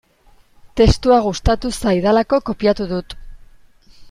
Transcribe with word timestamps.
Testua 0.79 1.19
gustatu 1.27 1.71
zaidalako 1.83 2.41
kopiatu 2.51 2.89
dut. 2.97 3.17